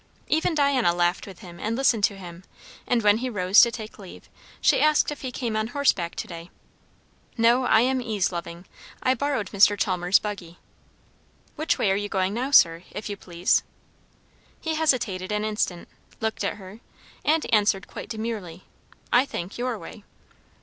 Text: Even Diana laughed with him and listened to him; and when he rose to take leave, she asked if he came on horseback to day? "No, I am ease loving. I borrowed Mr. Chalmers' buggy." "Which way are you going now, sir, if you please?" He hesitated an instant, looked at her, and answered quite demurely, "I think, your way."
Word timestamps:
Even 0.29 0.55
Diana 0.55 0.95
laughed 0.95 1.27
with 1.27 1.41
him 1.41 1.59
and 1.59 1.75
listened 1.75 2.03
to 2.05 2.17
him; 2.17 2.43
and 2.87 3.03
when 3.03 3.17
he 3.19 3.29
rose 3.29 3.61
to 3.61 3.69
take 3.69 3.99
leave, 3.99 4.29
she 4.59 4.81
asked 4.81 5.11
if 5.11 5.21
he 5.21 5.31
came 5.31 5.55
on 5.55 5.67
horseback 5.67 6.15
to 6.15 6.25
day? 6.27 6.49
"No, 7.37 7.65
I 7.65 7.81
am 7.81 8.01
ease 8.01 8.31
loving. 8.31 8.65
I 9.03 9.13
borrowed 9.13 9.51
Mr. 9.51 9.77
Chalmers' 9.79 10.17
buggy." 10.17 10.57
"Which 11.55 11.77
way 11.77 11.91
are 11.91 11.95
you 11.95 12.09
going 12.09 12.33
now, 12.33 12.49
sir, 12.49 12.81
if 12.89 13.09
you 13.09 13.15
please?" 13.15 13.61
He 14.59 14.73
hesitated 14.73 15.31
an 15.31 15.45
instant, 15.45 15.87
looked 16.19 16.43
at 16.43 16.55
her, 16.57 16.79
and 17.23 17.45
answered 17.53 17.87
quite 17.87 18.09
demurely, 18.09 18.63
"I 19.13 19.25
think, 19.27 19.59
your 19.59 19.77
way." 19.77 20.03